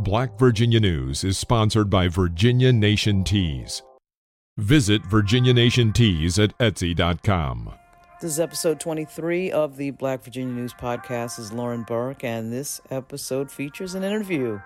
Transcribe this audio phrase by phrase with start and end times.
[0.00, 3.82] Black Virginia News is sponsored by Virginia Nation Teas.
[4.56, 7.70] Visit Virginia Nation Teas at Etsy.com.
[8.22, 11.36] This is episode 23 of the Black Virginia News Podcast.
[11.36, 14.58] This is Lauren Burke, and this episode features an interview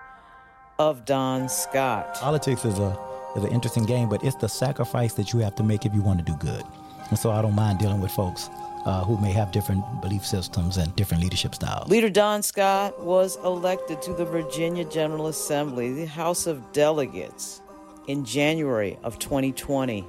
[0.79, 2.13] of Don Scott.
[2.15, 2.97] Politics is a
[3.35, 6.01] is an interesting game, but it's the sacrifice that you have to make if you
[6.01, 6.63] want to do good.
[7.09, 8.49] And so I don't mind dealing with folks
[8.85, 11.89] uh, who may have different belief systems and different leadership styles.
[11.89, 17.61] Leader Don Scott was elected to the Virginia General Assembly, the House of Delegates,
[18.07, 20.05] in January of 2020.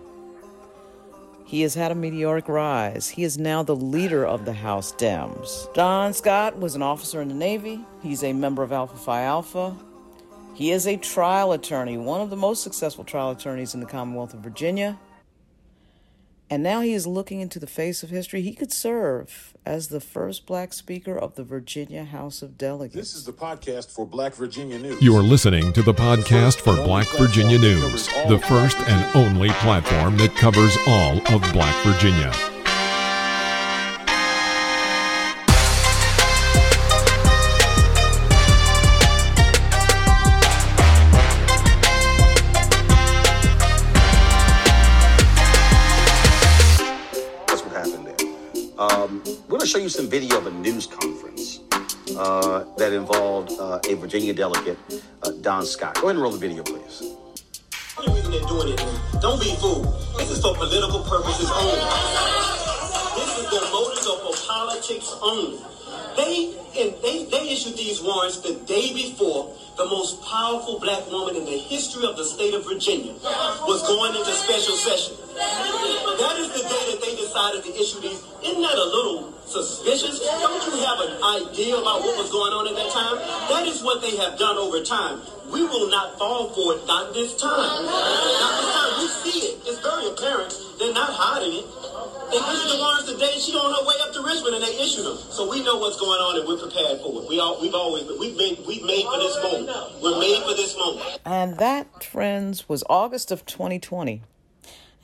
[1.46, 3.08] He has had a meteoric rise.
[3.08, 5.72] He is now the leader of the House Dems.
[5.74, 7.84] Don Scott was an officer in the Navy.
[8.02, 9.76] He's a member of Alpha Phi Alpha.
[10.54, 14.34] He is a trial attorney, one of the most successful trial attorneys in the Commonwealth
[14.34, 14.98] of Virginia.
[16.48, 18.40] And now he is looking into the face of history.
[18.40, 22.94] He could serve as the first black speaker of the Virginia House of Delegates.
[22.94, 25.02] This is the podcast for Black Virginia News.
[25.02, 30.16] You are listening to the podcast for Black Virginia News, the first and only platform
[30.18, 32.32] that covers all of Black Virginia.
[49.76, 51.60] Show you some video of a news conference
[52.16, 54.78] uh, that involved uh, a Virginia delegate,
[55.22, 55.96] uh, Don Scott.
[55.96, 57.00] Go ahead and roll the video, please.
[58.00, 58.80] The reason they're doing it,
[59.20, 59.84] don't be fooled.
[60.16, 61.76] This is for political purposes only.
[63.20, 65.60] This is their motives are for politics only.
[66.16, 71.36] They and they, they issued these warrants the day before the most powerful black woman
[71.36, 73.12] in the history of the state of Virginia
[73.68, 75.16] was going into special session.
[75.36, 77.00] That is the day that
[77.36, 78.24] they decided to issue these.
[78.40, 80.20] Isn't that a little suspicious?
[80.20, 83.16] Don't you have an idea about what was going on at that time?
[83.52, 85.20] That is what they have done over time.
[85.52, 87.84] We will not fall for it, not this time.
[87.84, 88.90] Not this time.
[88.98, 89.60] We see it.
[89.68, 90.56] It's very apparent.
[90.78, 91.66] They're not hiding it.
[92.32, 94.74] They issued the warrants the day she on her way up to Richmond, and they
[94.82, 95.16] issued them.
[95.30, 97.28] So we know what's going on, and we're prepared for it.
[97.28, 99.70] We all, we've always, we've made, we've made for this moment.
[100.02, 101.20] We're made for this moment.
[101.24, 104.24] And that, friends, was August of 2020.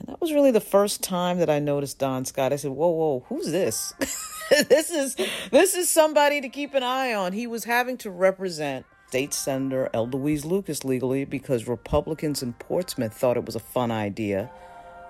[0.05, 2.51] And that was really the first time that I noticed Don Scott.
[2.51, 3.93] I said, "Whoa, whoa, who's this?
[4.49, 5.15] this is
[5.49, 9.89] this is somebody to keep an eye on." He was having to represent State Senator
[9.93, 14.51] Louise Lucas legally because Republicans in Portsmouth thought it was a fun idea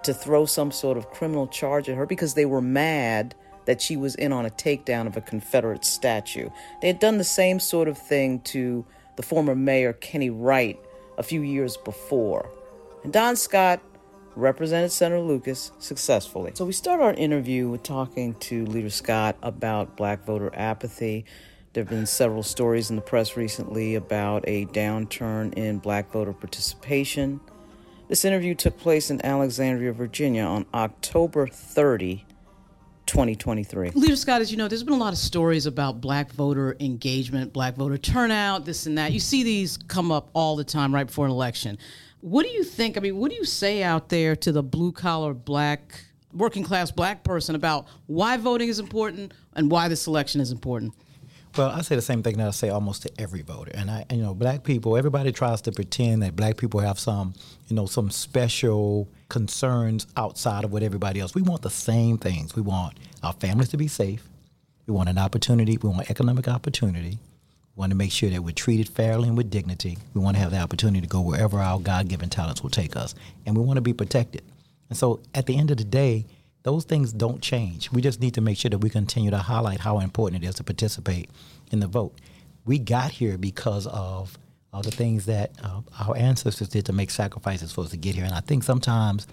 [0.04, 3.34] to throw some sort of criminal charge at her because they were mad
[3.66, 6.50] that she was in on a takedown of a Confederate statue.
[6.82, 10.78] They had done the same sort of thing to the former mayor Kenny Wright
[11.18, 12.52] a few years before.
[13.04, 13.82] And Don Scott
[14.36, 16.52] represented Senator Lucas successfully.
[16.56, 21.26] So we start our interview with talking to Leader Scott about black voter apathy.
[21.74, 26.34] There have been several stories in the press recently about a downturn in black voter
[26.34, 27.40] participation.
[28.08, 32.26] This interview took place in Alexandria, Virginia on October 30,
[33.06, 33.92] 2023.
[33.92, 37.54] Leader Scott, as you know, there's been a lot of stories about black voter engagement,
[37.54, 39.12] black voter turnout, this and that.
[39.12, 41.78] You see these come up all the time right before an election.
[42.24, 42.96] What do you think?
[42.96, 46.90] I mean, what do you say out there to the blue collar black, working class
[46.90, 50.94] black person about why voting is important and why this election is important?
[51.58, 54.06] Well, I say the same thing that I say almost to every voter, and I,
[54.10, 54.96] and, you know, black people.
[54.96, 57.34] Everybody tries to pretend that black people have some,
[57.68, 61.36] you know, some special concerns outside of what everybody else.
[61.36, 62.56] We want the same things.
[62.56, 64.30] We want our families to be safe.
[64.88, 65.78] We want an opportunity.
[65.78, 67.20] We want economic opportunity.
[67.76, 69.98] We want to make sure that we're treated fairly and with dignity.
[70.14, 73.16] We want to have the opportunity to go wherever our God-given talents will take us,
[73.46, 74.44] and we want to be protected.
[74.90, 76.26] And so, at the end of the day,
[76.62, 77.92] those things don't change.
[77.92, 80.56] We just need to make sure that we continue to highlight how important it is
[80.56, 81.30] to participate
[81.72, 82.14] in the vote.
[82.64, 84.38] We got here because of
[84.72, 88.16] uh, the things that uh, our ancestors did to make sacrifices for us to get
[88.16, 88.24] here.
[88.24, 89.28] And I think sometimes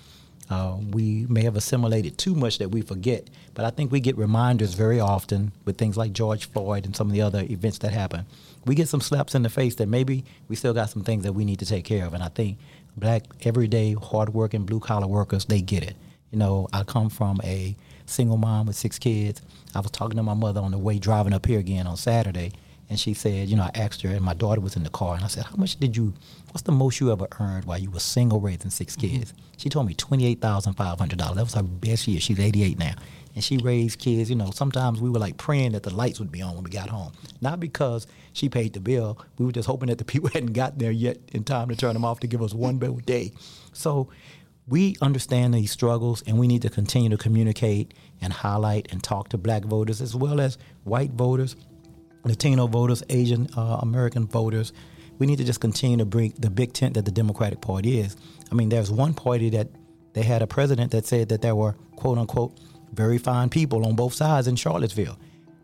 [0.48, 3.28] uh, we may have assimilated too much that we forget.
[3.54, 7.08] But I think we get reminders very often with things like George Floyd and some
[7.08, 8.26] of the other events that happen.
[8.66, 11.32] We get some slaps in the face that maybe we still got some things that
[11.32, 12.14] we need to take care of.
[12.14, 12.58] And I think
[12.96, 15.96] black, everyday, hardworking, blue collar workers, they get it.
[16.30, 17.76] You know, I come from a
[18.06, 19.42] single mom with six kids.
[19.74, 22.52] I was talking to my mother on the way driving up here again on Saturday,
[22.90, 25.14] and she said, you know, I asked her, and my daughter was in the car,
[25.14, 26.12] and I said, how much did you,
[26.50, 29.18] what's the most you ever earned while you were single raising six mm-hmm.
[29.18, 29.32] kids?
[29.56, 31.16] She told me $28,500.
[31.16, 32.18] That was her best year.
[32.20, 32.94] She's 88 now.
[33.36, 36.32] And she raised kids, you know, sometimes we were like praying that the lights would
[36.32, 37.12] be on when we got home.
[37.40, 39.24] Not because she paid the bill.
[39.38, 41.92] We were just hoping that the people hadn't gotten there yet in time to turn
[41.92, 43.32] them off to give us one bill a day.
[43.72, 44.08] So
[44.66, 49.28] we understand these struggles and we need to continue to communicate and highlight and talk
[49.28, 51.54] to black voters as well as white voters,
[52.24, 54.72] Latino voters, Asian uh, American voters,
[55.18, 58.16] We need to just continue to bring the big tent that the Democratic Party is.
[58.50, 59.68] I mean, there's one party that
[60.14, 62.58] they had a president that said that there were quote unquote
[62.92, 65.18] very fine people on both sides in Charlottesville.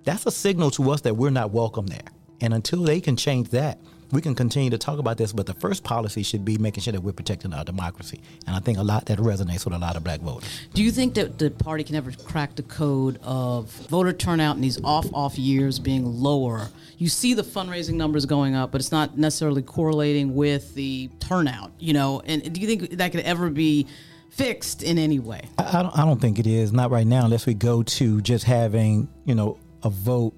[0.05, 2.09] That's a signal to us that we're not welcome there.
[2.41, 3.81] And until they can change that,
[4.13, 6.93] we can continue to talk about this, but the first policy should be making sure
[6.93, 8.21] that we're protecting our democracy.
[8.47, 10.49] And I think a lot that resonates with a lot of black voters.
[10.75, 14.63] Do you think that the party can ever crack the code of voter turnout in
[14.63, 16.69] these off off years being lower?
[16.99, 21.73] You see the fundraising numbers going up, but it's not necessarily correlating with the turnout,
[21.79, 22.23] you know?
[22.25, 23.87] And do you think that could ever be
[24.31, 25.43] fixed in any way?
[25.59, 26.73] I, I don't, I don't think it is.
[26.73, 30.35] Not right now, unless we go to just having, you know, a vote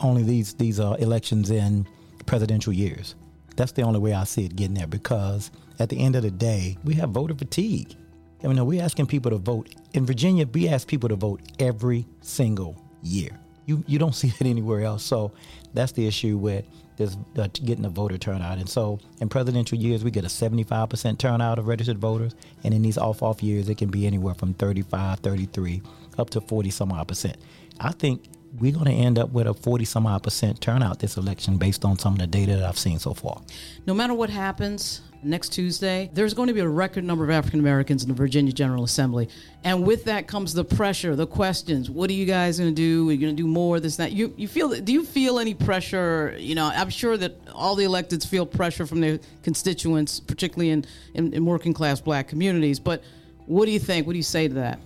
[0.00, 1.86] only these these uh, elections in
[2.28, 3.16] presidential years.
[3.56, 6.30] That's the only way I see it getting there because at the end of the
[6.30, 7.96] day, we have voter fatigue.
[8.44, 9.74] I mean, we're asking people to vote.
[9.94, 13.30] In Virginia, we ask people to vote every single year.
[13.66, 15.02] You, you don't see it anywhere else.
[15.02, 15.32] So
[15.74, 16.64] that's the issue with
[16.96, 18.58] this uh, getting the voter turnout.
[18.58, 22.34] And so in presidential years, we get a 75% turnout of registered voters.
[22.62, 25.82] And in these off off years, it can be anywhere from 35, 33,
[26.18, 27.38] up to 40 some odd percent.
[27.80, 28.24] I think
[28.60, 31.84] we're going to end up with a 40 some odd percent turnout this election based
[31.84, 33.40] on some of the data that I've seen so far.
[33.86, 37.60] No matter what happens next Tuesday, there's going to be a record number of African
[37.60, 39.28] Americans in the Virginia General Assembly.
[39.64, 41.90] And with that comes the pressure, the questions.
[41.90, 43.08] What are you guys going to do?
[43.08, 44.12] Are you going to do more, this, that?
[44.12, 46.36] You, you feel, do you feel any pressure?
[46.38, 50.84] You know, I'm sure that all the electeds feel pressure from their constituents, particularly in,
[51.14, 52.78] in, in working class black communities.
[52.78, 53.02] But
[53.46, 54.06] what do you think?
[54.06, 54.78] What do you say to that?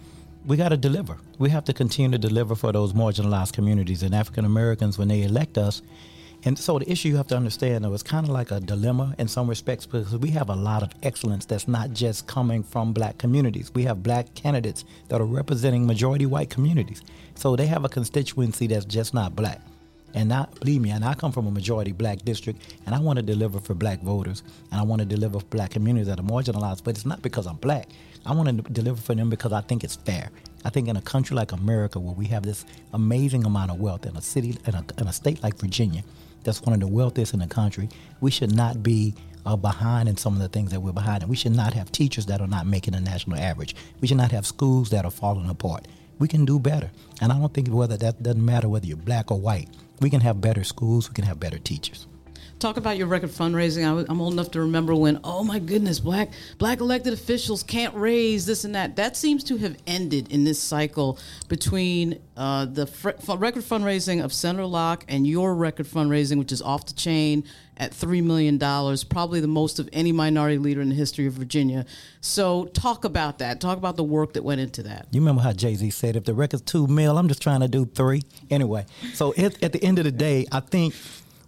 [0.44, 1.18] We got to deliver.
[1.38, 5.22] We have to continue to deliver for those marginalized communities and African Americans when they
[5.22, 5.82] elect us.
[6.44, 9.14] And so the issue you have to understand, though, it's kind of like a dilemma
[9.18, 12.92] in some respects because we have a lot of excellence that's not just coming from
[12.92, 13.70] black communities.
[13.72, 17.02] We have black candidates that are representing majority white communities.
[17.36, 19.60] So they have a constituency that's just not black.
[20.14, 23.16] And not believe me, and I come from a majority black district, and I want
[23.16, 26.24] to deliver for black voters, and I want to deliver for black communities that are
[26.24, 26.84] marginalized.
[26.84, 27.88] But it's not because I'm black.
[28.24, 30.30] I want to deliver for them because I think it's fair.
[30.64, 34.06] I think in a country like America, where we have this amazing amount of wealth,
[34.06, 36.02] in a city, in a, in a state like Virginia,
[36.44, 37.88] that's one of the wealthiest in the country,
[38.20, 39.14] we should not be
[39.44, 41.22] uh, behind in some of the things that we're behind.
[41.22, 43.74] And we should not have teachers that are not making a national average.
[44.00, 45.88] We should not have schools that are falling apart.
[46.18, 46.90] We can do better.
[47.20, 49.68] And I don't think whether that doesn't matter whether you're black or white
[50.02, 52.06] we can have better schools, we can have better teachers.
[52.62, 53.82] Talk about your record fundraising.
[53.82, 57.92] I, am old enough to remember when, oh my goodness, black black elected officials can't
[57.96, 58.94] raise this and that.
[58.94, 61.18] That seems to have ended in this cycle
[61.48, 66.62] between uh, the fr- record fundraising of Senator Locke and your record fundraising, which is
[66.62, 67.42] off the chain
[67.78, 68.58] at $3 million,
[69.08, 71.84] probably the most of any minority leader in the history of Virginia.
[72.20, 73.60] So, talk about that.
[73.60, 75.08] Talk about the work that went into that.
[75.10, 77.68] You remember how Jay Z said, if the record's two mil, I'm just trying to
[77.68, 78.22] do three?
[78.50, 80.94] Anyway, so at, at the end of the day, I think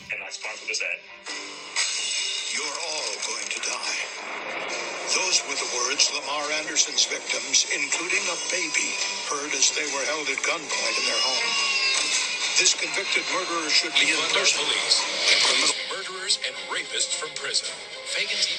[12.59, 14.65] This convicted murderer should be in prison.
[14.65, 15.75] Police.
[15.91, 17.67] murderers and rapists from prison.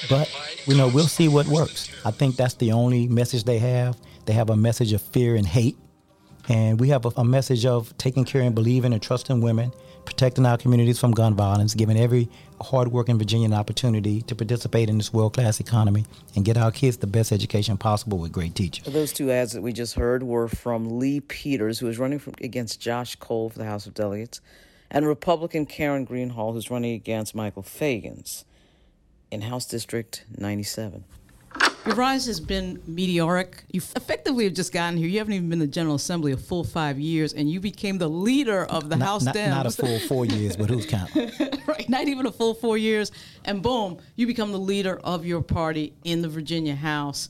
[0.09, 0.31] But
[0.65, 1.89] you know, we'll see what works.
[2.05, 3.97] I think that's the only message they have.
[4.25, 5.77] They have a message of fear and hate,
[6.47, 9.73] and we have a, a message of taking care and believing and trusting women
[10.19, 12.27] protecting our communities from gun violence, giving every
[12.59, 17.07] hardworking Virginian opportunity to participate in this world class economy and get our kids the
[17.07, 18.83] best education possible with great teachers.
[18.93, 22.33] Those two ads that we just heard were from Lee Peters, who is running from,
[22.41, 24.41] against Josh Cole for the House of Delegates,
[24.91, 28.43] and Republican Karen Greenhalgh, who's running against Michael Feggans
[29.31, 31.05] in House District 97.
[31.85, 33.63] Your rise has been meteoric.
[33.71, 35.07] You effectively have just gotten here.
[35.07, 37.97] You haven't even been in the General Assembly a full five years, and you became
[37.97, 39.49] the leader of the not, House not, Dems.
[39.49, 41.31] Not a full four years, but who's counting?
[41.67, 43.11] right, not even a full four years.
[43.45, 47.29] And boom, you become the leader of your party in the Virginia House.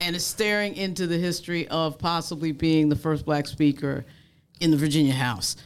[0.00, 4.04] and is staring into the history of possibly being the first black speaker
[4.60, 5.56] in the Virginia House.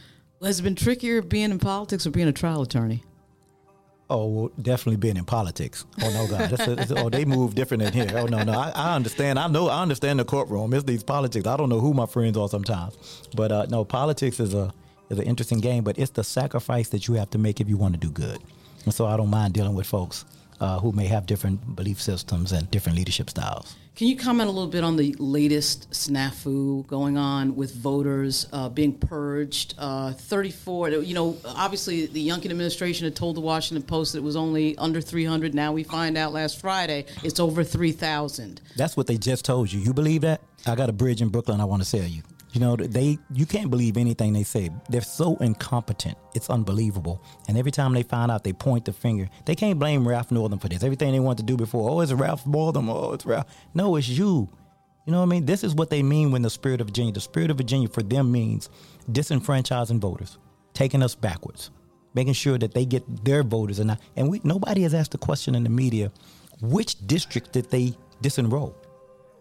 [0.43, 3.01] Has it been trickier being in politics or being a trial attorney?
[4.07, 5.83] Oh, well, definitely being in politics.
[6.03, 6.51] Oh no, God!
[6.51, 8.11] It's a, oh, they move different in here.
[8.13, 8.53] Oh no, no.
[8.53, 9.39] I, I, understand.
[9.39, 9.67] I know.
[9.67, 10.75] I understand the courtroom.
[10.75, 11.47] It's these politics.
[11.47, 12.95] I don't know who my friends are sometimes,
[13.35, 14.71] but uh, no, politics is a
[15.09, 15.83] is an interesting game.
[15.83, 18.39] But it's the sacrifice that you have to make if you want to do good.
[18.85, 20.23] And so I don't mind dealing with folks
[20.59, 23.75] uh, who may have different belief systems and different leadership styles.
[23.95, 28.67] Can you comment a little bit on the latest snafu going on with voters uh,
[28.67, 29.73] being purged?
[29.77, 34.23] Uh, 34, you know, obviously the Youngkin administration had told the Washington Post that it
[34.23, 35.53] was only under 300.
[35.55, 38.59] Now we find out last Friday it's over 3,000.
[38.75, 39.79] That's what they just told you.
[39.79, 40.41] You believe that?
[40.67, 42.21] I got a bridge in Brooklyn I want to sell you.
[42.55, 44.69] You know, they you can't believe anything they say.
[44.87, 46.17] They're so incompetent.
[46.33, 47.21] It's unbelievable.
[47.49, 49.29] And every time they find out, they point the finger.
[49.43, 50.81] They can't blame Ralph Northam for this.
[50.81, 52.89] Everything they want to do before, oh, it's Ralph Northam.
[52.89, 53.47] Oh, it's Ralph.
[53.73, 54.47] No, it's you.
[55.05, 55.45] You know what I mean?
[55.45, 57.11] This is what they mean when the spirit of Virginia.
[57.11, 58.69] The spirit of Virginia for them means
[59.11, 60.37] disenfranchising voters,
[60.73, 61.71] taking us backwards,
[62.13, 63.79] making sure that they get their voters.
[63.79, 63.99] And not.
[64.15, 66.09] and we nobody has asked the question in the media,
[66.61, 68.75] which district did they disenroll?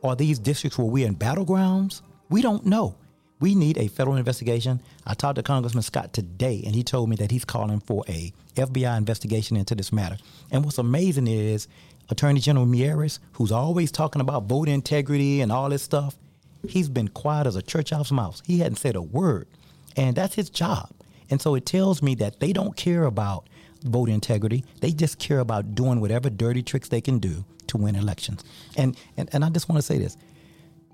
[0.03, 2.03] Are these districts where we're in battlegrounds?
[2.29, 2.97] We don't know.
[3.45, 4.81] We need a federal investigation.
[5.07, 8.33] I talked to Congressman Scott today, and he told me that he's calling for a
[8.55, 10.17] FBI investigation into this matter.
[10.51, 11.69] And what's amazing is
[12.09, 16.17] Attorney General Miyares, who's always talking about voter integrity and all this stuff,
[16.67, 18.43] he's been quiet as a church house mouse.
[18.47, 19.47] He hadn't said a word,
[19.95, 20.89] and that's his job.
[21.29, 23.47] And so it tells me that they don't care about
[23.83, 24.65] voter integrity.
[24.81, 28.43] They just care about doing whatever dirty tricks they can do to win elections.
[28.75, 30.17] And and, and I just want to say this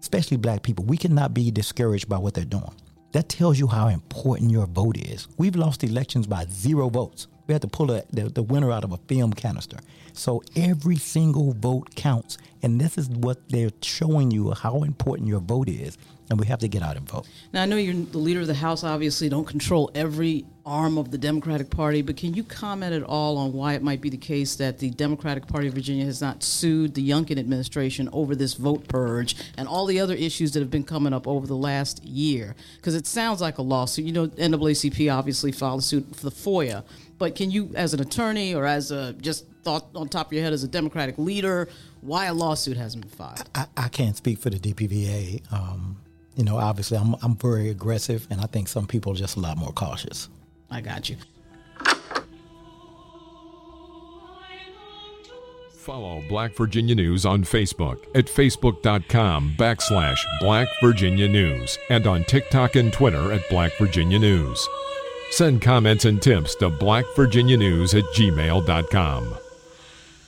[0.01, 2.73] especially black people, we cannot be discouraged by what they're doing.
[3.13, 5.27] That tells you how important your vote is.
[5.37, 7.27] We've lost elections by zero votes.
[7.47, 9.79] We had to pull a, the, the winner out of a film canister.
[10.13, 12.39] So every single vote counts.
[12.63, 15.97] And this is what they're showing you how important your vote is
[16.31, 17.27] and we have to get out and vote.
[17.53, 21.11] Now, I know you're the leader of the House, obviously, don't control every arm of
[21.11, 24.17] the Democratic Party, but can you comment at all on why it might be the
[24.17, 28.55] case that the Democratic Party of Virginia has not sued the Youngkin administration over this
[28.55, 32.05] vote purge and all the other issues that have been coming up over the last
[32.05, 32.55] year?
[32.77, 34.05] Because it sounds like a lawsuit.
[34.05, 36.85] You know, NAACP obviously filed suit for the FOIA,
[37.19, 40.43] but can you, as an attorney or as a just thought on top of your
[40.43, 41.69] head as a Democratic leader,
[42.01, 43.49] why a lawsuit hasn't been filed?
[43.55, 45.53] I, I can't speak for the DPVA.
[45.53, 45.97] Um,
[46.37, 49.41] you know, obviously I'm, I'm very aggressive, and I think some people are just a
[49.41, 50.29] lot more cautious.
[50.71, 51.17] I got you.
[55.71, 62.77] Follow Black Virginia News on Facebook at facebook.com backslash Black Virginia News and on TikTok
[62.77, 64.69] and Twitter at Black Virginia News.
[65.31, 69.40] Send comments and tips to blackvirginianews at gmail.com.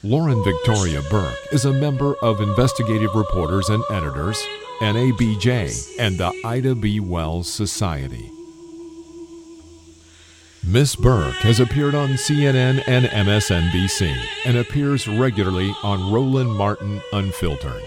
[0.05, 4.45] Lauren Victoria Burke is a member of Investigative Reporters and Editors
[4.83, 6.99] NABJ, and the Ida B.
[6.99, 8.29] Wells Society.
[10.67, 14.13] Miss Burke has appeared on CNN and MSNBC
[14.45, 17.85] and appears regularly on Roland Martin Unfiltered.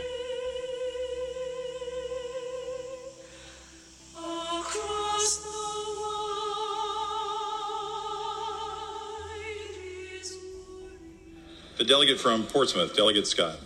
[11.95, 13.57] Delegate from Portsmouth, Delegate Scott.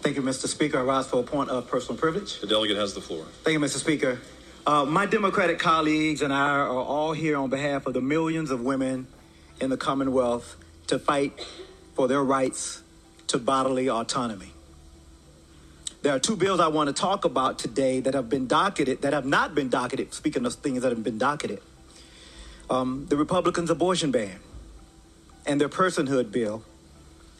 [0.00, 0.46] Thank you, Mr.
[0.46, 0.78] Speaker.
[0.78, 2.40] I rise for a point of personal privilege.
[2.40, 3.26] The delegate has the floor.
[3.44, 3.76] Thank you, Mr.
[3.76, 4.18] Speaker.
[4.66, 8.62] Uh, my Democratic colleagues and I are all here on behalf of the millions of
[8.62, 9.08] women
[9.60, 11.38] in the Commonwealth to fight
[11.94, 12.82] for their rights
[13.26, 14.54] to bodily autonomy.
[16.00, 19.12] There are two bills I want to talk about today that have been docketed, that
[19.12, 21.60] have not been docketed, speaking of things that have been docketed.
[22.70, 24.40] Um, the Republicans' abortion ban
[25.46, 26.62] and their personhood bill,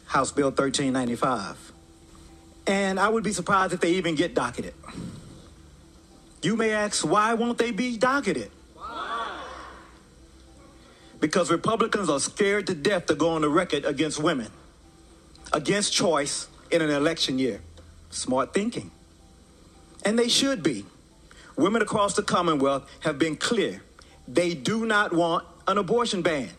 [0.05, 1.67] House Bill 1395
[2.67, 4.73] and I would be surprised if they even get docketed.
[6.43, 8.51] You may ask, why won't they be docketed?
[11.19, 14.51] Because Republicans are scared to death to go on the record against women,
[15.51, 17.61] against choice in an election year.
[18.11, 18.91] Smart thinking.
[20.05, 20.85] And they should be.
[21.55, 23.81] Women across the Commonwealth have been clear.
[24.27, 26.49] They do not want an abortion ban.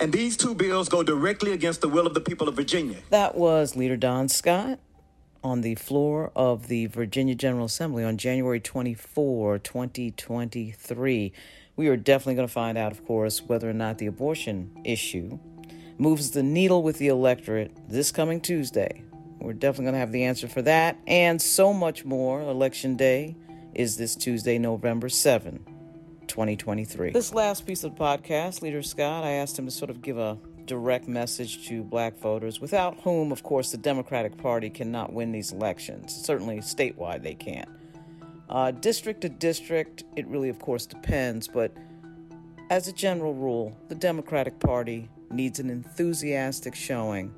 [0.00, 2.98] And these two bills go directly against the will of the people of Virginia.
[3.10, 4.78] That was Leader Don Scott
[5.42, 11.32] on the floor of the Virginia General Assembly on January 24, 2023.
[11.74, 15.38] We are definitely going to find out, of course, whether or not the abortion issue
[15.98, 19.02] moves the needle with the electorate this coming Tuesday.
[19.40, 22.40] We're definitely going to have the answer for that and so much more.
[22.40, 23.36] Election Day
[23.74, 25.77] is this Tuesday, November 7.
[26.28, 27.10] 2023.
[27.10, 30.18] This last piece of the podcast, Leader Scott, I asked him to sort of give
[30.18, 35.32] a direct message to black voters, without whom, of course, the Democratic Party cannot win
[35.32, 36.14] these elections.
[36.14, 37.68] Certainly statewide, they can't.
[38.48, 41.72] Uh, district to district, it really, of course, depends, but
[42.70, 47.34] as a general rule, the Democratic Party needs an enthusiastic showing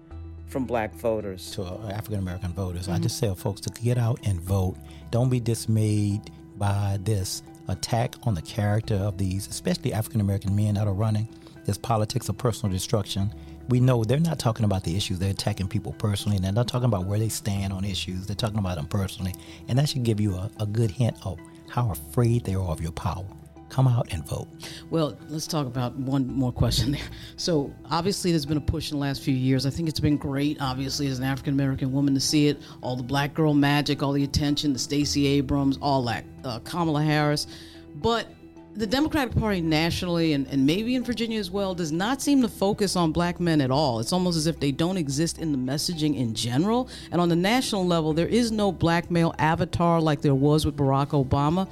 [0.47, 1.53] from black voters.
[1.53, 2.83] To uh, African American voters.
[2.83, 2.93] Mm-hmm.
[2.93, 4.77] I just tell folks to get out and vote.
[5.11, 10.75] Don't be dismayed by this attack on the character of these, especially African American men
[10.75, 11.29] that are running
[11.65, 13.33] this politics of personal destruction.
[13.69, 16.67] We know they're not talking about the issues, they're attacking people personally, and they're not
[16.69, 19.35] talking about where they stand on issues, they're talking about them personally.
[19.69, 22.81] And that should give you a, a good hint of how afraid they are of
[22.81, 23.25] your power
[23.71, 24.49] come out and vote.
[24.91, 27.01] Well, let's talk about one more question there.
[27.37, 29.65] So, obviously, there's been a push in the last few years.
[29.65, 32.61] I think it's been great, obviously, as an African American woman to see it.
[32.83, 37.03] All the black girl magic, all the attention, the Stacey Abrams, all that, uh, Kamala
[37.03, 37.47] Harris.
[37.95, 38.27] But
[38.75, 42.49] the Democratic Party nationally and, and maybe in Virginia as well does not seem to
[42.49, 43.99] focus on black men at all.
[43.99, 46.89] It's almost as if they don't exist in the messaging in general.
[47.11, 50.77] And on the national level, there is no black male avatar like there was with
[50.77, 51.69] Barack Obama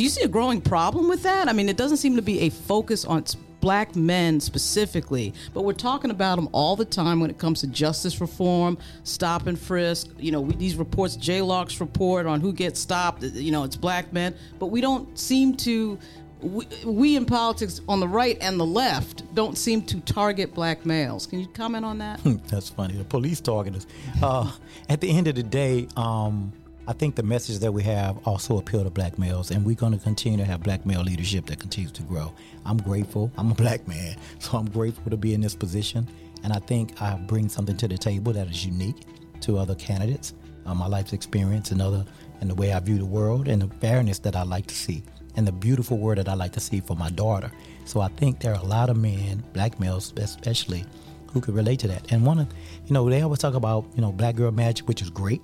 [0.00, 1.46] do you see a growing problem with that?
[1.46, 3.22] I mean, it doesn't seem to be a focus on
[3.60, 7.66] black men specifically, but we're talking about them all the time when it comes to
[7.66, 10.08] justice reform, stop and frisk.
[10.18, 14.10] You know, we, these reports, JLARC's report on who gets stopped, you know, it's black
[14.10, 15.98] men, but we don't seem to.
[16.40, 20.86] We, we in politics on the right and the left don't seem to target black
[20.86, 21.26] males.
[21.26, 22.20] Can you comment on that?
[22.48, 22.94] That's funny.
[22.96, 23.86] The police target us.
[24.22, 24.50] Uh,
[24.88, 26.54] at the end of the day, um,
[26.90, 29.92] I think the message that we have also appeal to black males, and we're going
[29.92, 32.34] to continue to have black male leadership that continues to grow.
[32.66, 33.30] I'm grateful.
[33.38, 36.08] I'm a black man, so I'm grateful to be in this position,
[36.42, 39.04] and I think I bring something to the table that is unique
[39.42, 40.34] to other candidates.
[40.66, 42.04] Uh, my life's experience and other,
[42.40, 45.04] and the way I view the world, and the fairness that I like to see,
[45.36, 47.52] and the beautiful world that I like to see for my daughter.
[47.84, 50.84] So I think there are a lot of men, black males especially,
[51.32, 52.10] who could relate to that.
[52.10, 52.48] And one of,
[52.86, 55.40] you know, they always talk about, you know, black girl magic, which is great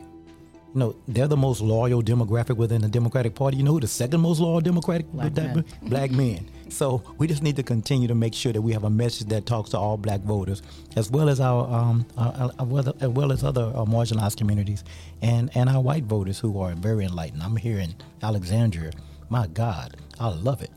[0.74, 3.56] you know, they're the most loyal demographic within the Democratic Party.
[3.56, 5.64] You know who the second most loyal Democratic black men.
[5.82, 6.50] black men.
[6.68, 9.46] So we just need to continue to make sure that we have a message that
[9.46, 10.62] talks to all black voters,
[10.96, 14.84] as well as our, um, our, our as well as other uh, marginalized communities,
[15.22, 17.42] and and our white voters who are very enlightened.
[17.42, 18.92] I'm here in Alexandria.
[19.28, 20.70] My God, I love it.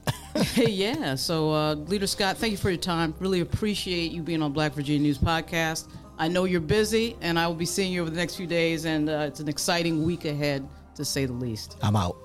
[0.55, 1.15] yeah.
[1.15, 3.13] So, uh, Leader Scott, thank you for your time.
[3.19, 5.87] Really appreciate you being on Black Virginia News Podcast.
[6.19, 8.83] I know you're busy, and I will be seeing you over the next few days,
[8.83, 11.77] and uh, it's an exciting week ahead, to say the least.
[11.81, 12.17] I'm out.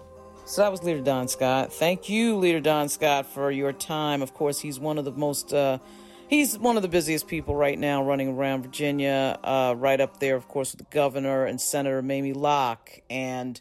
[0.46, 1.72] So that was Leader Don Scott.
[1.72, 4.20] Thank you, Leader Don Scott, for your time.
[4.20, 5.78] Of course, he's one of the most, uh,
[6.26, 10.34] he's one of the busiest people right now running around Virginia, uh, right up there,
[10.34, 13.60] of course, with the governor and Senator Mamie Locke, and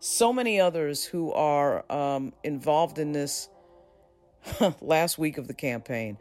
[0.00, 3.48] so many others who are um, involved in this
[4.80, 6.18] last week of the campaign.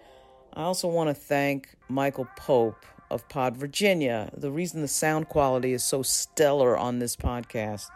[0.53, 4.29] I also want to thank Michael Pope of Pod Virginia.
[4.35, 7.87] The reason the sound quality is so stellar on this podcast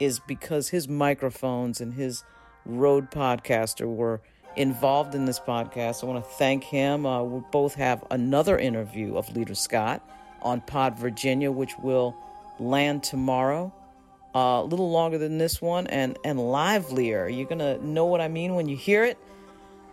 [0.00, 2.24] is because his microphones and his
[2.64, 4.20] Rode podcaster were
[4.56, 6.02] involved in this podcast.
[6.02, 7.06] I want to thank him.
[7.06, 10.02] Uh, we both have another interview of Leader Scott
[10.42, 12.16] on Pod Virginia, which will
[12.58, 13.72] land tomorrow.
[14.34, 17.28] Uh, a little longer than this one and, and livelier.
[17.28, 19.18] You're going to know what I mean when you hear it.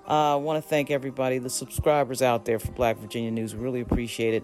[0.08, 3.56] Uh, I want to thank everybody, the subscribers out there for Black Virginia News.
[3.56, 4.44] Really appreciate it.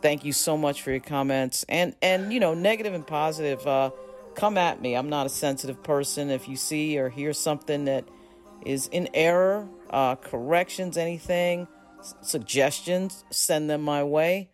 [0.00, 3.66] Thank you so much for your comments and and you know negative and positive.
[3.66, 3.90] Uh,
[4.34, 4.94] come at me.
[4.94, 6.30] I'm not a sensitive person.
[6.30, 8.04] If you see or hear something that
[8.64, 11.66] is in error, uh, corrections, anything,
[12.00, 14.50] s- suggestions, send them my way.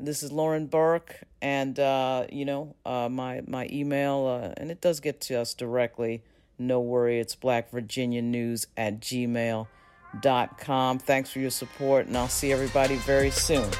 [0.00, 4.80] This is Lauren Burke, and uh, you know uh, my my email, uh, and it
[4.80, 6.22] does get to us directly
[6.66, 10.98] no worry, it's Black Virginia News at gmail.com.
[10.98, 13.70] Thanks for your support, and I'll see everybody very soon.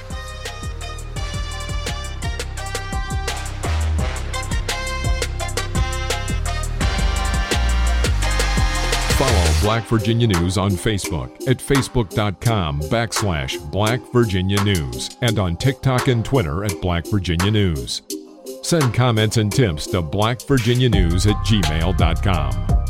[9.22, 16.08] Follow Black Virginia News on Facebook at facebook.com backslash Black Virginia News and on TikTok
[16.08, 18.02] and Twitter at Black Virginia News.
[18.72, 22.81] Send comments and tips to blackvirginianews at gmail.com.